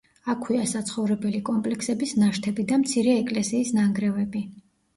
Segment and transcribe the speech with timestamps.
[0.33, 4.47] აქვეა საცხოვრებელი კომპლექსების ნაშთები და მცირე ეკლესიის ნანგრევები.